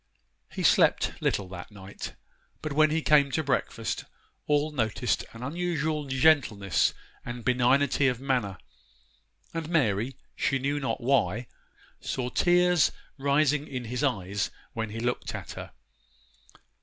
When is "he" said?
0.51-0.63, 2.89-3.03, 14.89-14.99